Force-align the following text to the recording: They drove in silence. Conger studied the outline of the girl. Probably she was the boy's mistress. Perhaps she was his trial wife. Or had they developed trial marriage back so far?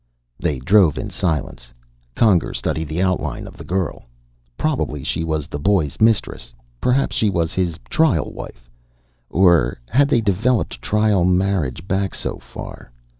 They 0.39 0.57
drove 0.57 0.97
in 0.97 1.11
silence. 1.11 1.71
Conger 2.15 2.55
studied 2.55 2.87
the 2.87 3.03
outline 3.03 3.45
of 3.45 3.55
the 3.55 3.63
girl. 3.63 4.05
Probably 4.57 5.03
she 5.03 5.23
was 5.23 5.45
the 5.45 5.59
boy's 5.59 6.01
mistress. 6.01 6.51
Perhaps 6.79 7.15
she 7.15 7.29
was 7.29 7.53
his 7.53 7.77
trial 7.87 8.31
wife. 8.33 8.67
Or 9.29 9.77
had 9.89 10.07
they 10.09 10.21
developed 10.21 10.81
trial 10.81 11.23
marriage 11.23 11.87
back 11.87 12.15
so 12.15 12.39
far? 12.39 12.91